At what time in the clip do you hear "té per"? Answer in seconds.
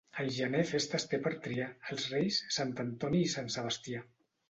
1.11-1.33